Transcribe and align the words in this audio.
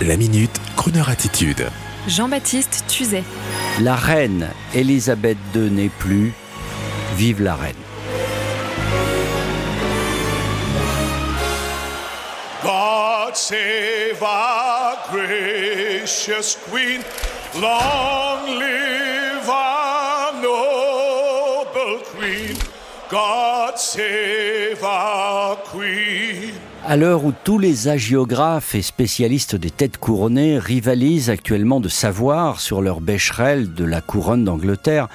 La 0.00 0.16
minute, 0.16 0.60
Kroneur 0.76 1.08
attitude. 1.08 1.68
Jean-Baptiste 2.08 2.84
Tuzet. 2.88 3.22
La 3.80 3.94
reine 3.94 4.48
Elisabeth 4.74 5.38
II 5.54 5.70
n'est 5.70 5.90
plus. 5.90 6.32
Vive 7.16 7.40
la 7.40 7.54
reine. 7.54 7.74
God 12.64 13.36
save 13.36 14.20
our 14.22 14.96
gracious 15.10 16.58
Queen. 16.68 17.02
Long 17.60 18.58
live 18.58 19.48
our 19.48 20.32
noble 20.42 22.02
Queen. 22.16 22.56
God 23.08 23.78
save 23.78 24.82
our 24.82 25.56
Queen. 25.56 26.54
À 26.84 26.96
l'heure 26.96 27.24
où 27.24 27.32
tous 27.44 27.60
les 27.60 27.86
hagiographes 27.86 28.74
et 28.74 28.82
spécialistes 28.82 29.54
des 29.54 29.70
têtes 29.70 29.98
couronnées 29.98 30.58
rivalisent 30.58 31.30
actuellement 31.30 31.78
de 31.78 31.88
savoir 31.88 32.58
sur 32.58 32.82
leur 32.82 33.00
bécherelle 33.00 33.72
de 33.72 33.84
la 33.84 34.00
couronne 34.00 34.44
d'Angleterre, 34.44 35.08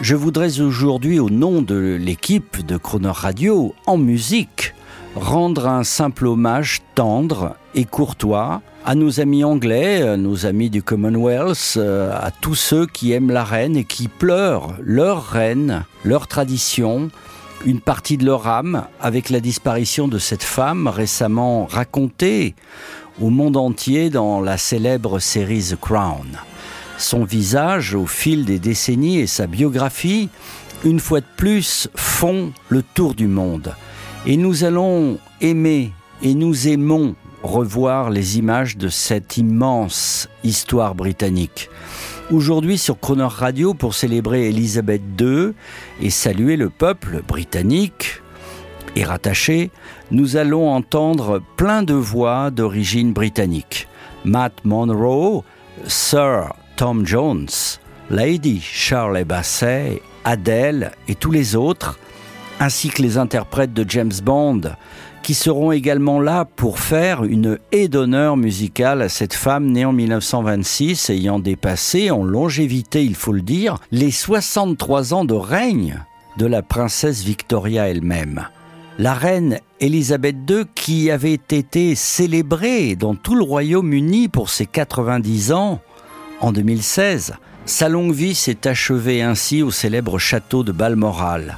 je 0.00 0.16
voudrais 0.16 0.60
aujourd'hui, 0.60 1.20
au 1.20 1.28
nom 1.28 1.60
de 1.60 1.98
l'équipe 2.00 2.64
de 2.64 2.78
Croner 2.78 3.12
Radio, 3.12 3.74
en 3.86 3.98
musique, 3.98 4.74
rendre 5.14 5.68
un 5.68 5.84
simple 5.84 6.26
hommage 6.26 6.80
tendre 6.94 7.56
et 7.74 7.84
courtois 7.84 8.62
à 8.86 8.94
nos 8.94 9.20
amis 9.20 9.44
anglais, 9.44 10.00
à 10.00 10.16
nos 10.16 10.46
amis 10.46 10.70
du 10.70 10.82
Commonwealth, 10.82 11.74
euh, 11.76 12.10
à 12.18 12.30
tous 12.30 12.54
ceux 12.54 12.86
qui 12.86 13.12
aiment 13.12 13.30
la 13.30 13.44
reine 13.44 13.76
et 13.76 13.84
qui 13.84 14.08
pleurent 14.08 14.74
leur 14.80 15.26
reine, 15.26 15.84
leur 16.04 16.26
tradition, 16.26 17.10
une 17.64 17.80
partie 17.80 18.16
de 18.16 18.24
leur 18.24 18.46
âme 18.46 18.86
avec 19.00 19.30
la 19.30 19.40
disparition 19.40 20.08
de 20.08 20.18
cette 20.18 20.42
femme 20.42 20.86
récemment 20.86 21.66
racontée 21.66 22.54
au 23.20 23.30
monde 23.30 23.56
entier 23.56 24.10
dans 24.10 24.40
la 24.40 24.56
célèbre 24.56 25.18
série 25.18 25.62
The 25.70 25.76
Crown. 25.76 26.38
Son 26.96 27.24
visage 27.24 27.94
au 27.94 28.06
fil 28.06 28.44
des 28.44 28.58
décennies 28.58 29.18
et 29.18 29.26
sa 29.26 29.46
biographie, 29.46 30.28
une 30.84 31.00
fois 31.00 31.20
de 31.20 31.26
plus, 31.36 31.88
font 31.94 32.52
le 32.68 32.82
tour 32.82 33.14
du 33.14 33.26
monde. 33.26 33.74
Et 34.26 34.36
nous 34.36 34.64
allons 34.64 35.18
aimer 35.40 35.92
et 36.22 36.34
nous 36.34 36.68
aimons 36.68 37.14
revoir 37.42 38.10
les 38.10 38.38
images 38.38 38.76
de 38.76 38.88
cette 38.88 39.38
immense 39.38 40.28
histoire 40.44 40.94
britannique. 40.94 41.70
Aujourd'hui 42.30 42.78
sur 42.78 43.00
Croner 43.00 43.26
Radio 43.28 43.74
pour 43.74 43.94
célébrer 43.94 44.48
Elisabeth 44.50 45.02
II 45.20 45.52
et 46.00 46.10
saluer 46.10 46.56
le 46.56 46.70
peuple 46.70 47.22
britannique 47.26 48.22
et 48.94 49.02
rattaché, 49.02 49.72
nous 50.12 50.36
allons 50.36 50.70
entendre 50.70 51.42
plein 51.56 51.82
de 51.82 51.94
voix 51.94 52.52
d'origine 52.52 53.12
britannique. 53.12 53.88
Matt 54.24 54.64
Monroe, 54.64 55.42
Sir 55.88 56.52
Tom 56.76 57.04
Jones, 57.04 57.48
Lady 58.10 58.60
Shirley 58.60 59.24
Bassey, 59.24 60.00
Adele 60.24 60.92
et 61.08 61.16
tous 61.16 61.32
les 61.32 61.56
autres, 61.56 61.98
ainsi 62.60 62.90
que 62.90 63.02
les 63.02 63.18
interprètes 63.18 63.72
de 63.72 63.84
James 63.88 64.12
Bond, 64.22 64.76
qui 65.30 65.34
seront 65.34 65.70
également 65.70 66.18
là 66.18 66.44
pour 66.44 66.80
faire 66.80 67.22
une 67.22 67.60
haie 67.70 67.86
d'honneur 67.86 68.36
musicale 68.36 69.00
à 69.00 69.08
cette 69.08 69.32
femme 69.32 69.70
née 69.70 69.84
en 69.84 69.92
1926, 69.92 71.08
ayant 71.10 71.38
dépassé 71.38 72.10
en 72.10 72.24
longévité, 72.24 73.04
il 73.04 73.14
faut 73.14 73.32
le 73.32 73.40
dire, 73.40 73.78
les 73.92 74.10
63 74.10 75.14
ans 75.14 75.24
de 75.24 75.34
règne 75.34 76.02
de 76.36 76.46
la 76.46 76.62
princesse 76.62 77.22
Victoria 77.22 77.86
elle-même. 77.86 78.48
La 78.98 79.14
reine 79.14 79.60
Elisabeth 79.78 80.34
II, 80.48 80.64
qui 80.74 81.12
avait 81.12 81.34
été 81.34 81.94
célébrée 81.94 82.96
dans 82.96 83.14
tout 83.14 83.36
le 83.36 83.44
Royaume-Uni 83.44 84.26
pour 84.26 84.50
ses 84.50 84.66
90 84.66 85.52
ans 85.52 85.78
en 86.40 86.50
2016, 86.50 87.34
sa 87.66 87.88
longue 87.88 88.14
vie 88.14 88.34
s'est 88.34 88.66
achevée 88.66 89.22
ainsi 89.22 89.62
au 89.62 89.70
célèbre 89.70 90.18
château 90.18 90.64
de 90.64 90.72
Balmoral. 90.72 91.56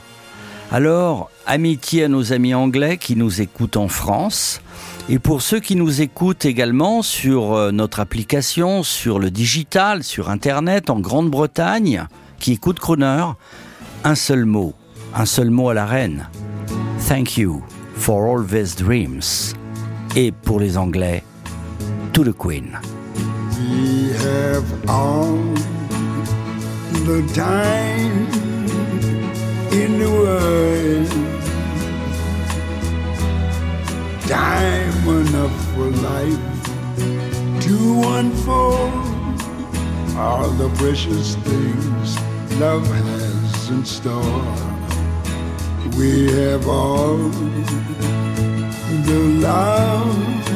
Alors, 0.72 1.30
amitié 1.44 2.04
à 2.04 2.08
nos 2.08 2.32
amis 2.32 2.54
anglais 2.54 2.96
qui 2.96 3.14
nous 3.14 3.42
écoutent 3.42 3.76
en 3.76 3.88
France. 3.88 4.62
Et 5.10 5.18
pour 5.18 5.42
ceux 5.42 5.60
qui 5.60 5.76
nous 5.76 6.00
écoutent 6.00 6.46
également 6.46 7.02
sur 7.02 7.52
euh, 7.52 7.72
notre 7.72 8.00
application, 8.00 8.82
sur 8.82 9.18
le 9.18 9.30
digital, 9.30 10.02
sur 10.02 10.30
Internet, 10.30 10.88
en 10.88 10.98
Grande-Bretagne, 10.98 12.06
qui 12.38 12.52
écoutent 12.52 12.78
Croner, 12.78 13.26
un 14.02 14.14
seul 14.14 14.46
mot, 14.46 14.72
un 15.14 15.26
seul 15.26 15.50
mot 15.50 15.68
à 15.68 15.74
la 15.74 15.84
reine. 15.84 16.30
Thank 17.06 17.36
you 17.36 17.62
for 17.94 18.24
all 18.24 18.46
these 18.46 18.74
dreams. 18.74 19.52
Et 20.16 20.32
pour 20.32 20.58
les 20.58 20.78
Anglais, 20.78 21.22
to 22.14 22.24
the 22.24 22.32
Queen. 22.32 22.78
In 29.72 29.98
the 29.98 30.10
world. 30.10 31.10
Time 34.28 35.08
enough 35.08 35.74
for 35.74 35.88
life 36.10 36.52
to 37.62 38.02
unfold 38.18 39.12
all 40.16 40.48
the 40.50 40.68
precious 40.76 41.36
things 41.36 42.18
love 42.60 42.86
has 42.86 43.70
in 43.70 43.84
store. 43.84 44.44
We 45.96 46.30
have 46.32 46.68
all 46.68 47.16
the 49.08 49.20
love 49.40 50.48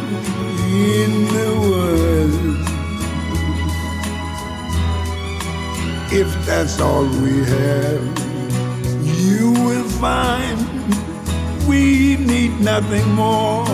in 0.72 1.10
the 1.37 1.50
world. 1.71 2.66
If 6.12 6.47
that's 6.47 6.81
all 6.81 7.04
we 7.22 7.44
have, 7.44 8.26
we 11.67 12.17
need 12.17 12.61
nothing 12.61 13.09
more. 13.15 13.67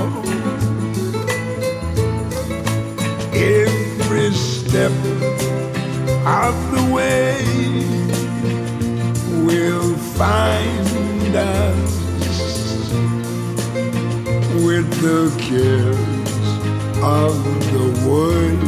Every 3.32 4.30
step 4.32 4.92
of 6.24 6.54
the 6.74 6.82
way 6.92 7.42
will 9.44 9.96
find 10.16 11.34
us 11.34 11.92
with 14.64 14.88
the 15.00 15.30
cares 15.40 15.96
of 17.02 17.34
the 17.72 17.86
world 18.06 18.62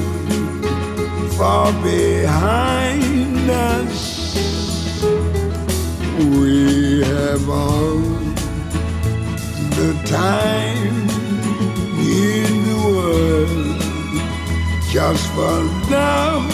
far 1.35 1.73
behind 1.83 3.51
us. 3.51 3.95
We 6.19 6.84
the 9.77 9.93
time 10.07 11.09
in 11.99 12.51
the 12.69 12.79
world 12.87 13.81
just 14.93 15.27
for 15.33 15.57
love, 15.91 16.47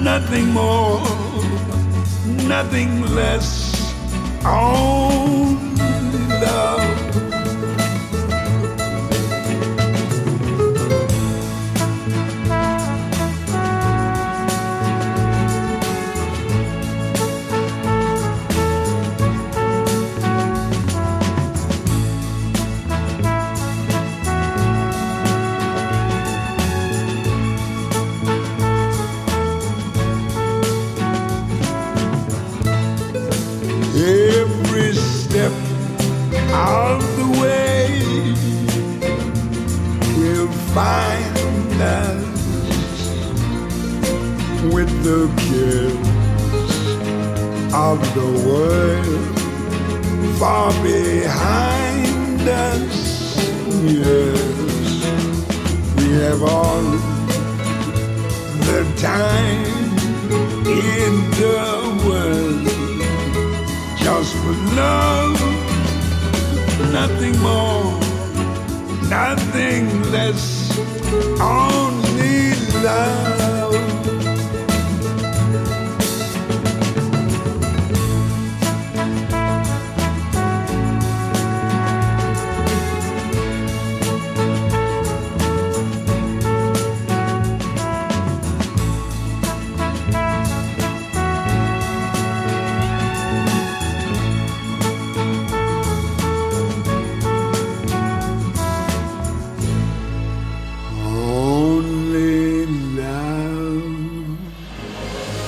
nothing 0.00 0.46
more, 0.48 1.00
nothing 2.46 3.02
less. 3.14 3.48
Only 4.44 4.87
of 36.52 37.00
the 37.16 37.28
way 37.40 38.00
will 40.18 40.52
find 40.74 41.80
us 41.80 42.28
with 44.72 44.90
the 45.04 45.28
kiss 45.36 45.94
of 47.74 47.98
the 48.14 48.30
world 48.48 49.38
far 50.38 50.70
behind 50.82 52.48
us. 52.48 53.36
Yes, 53.84 54.40
we 55.96 56.06
have 56.22 56.42
all 56.42 57.17
nothing 66.92 67.38
more, 67.40 67.98
nothing 69.08 70.10
less, 70.10 70.78
only 71.40 72.54
love. 72.82 73.27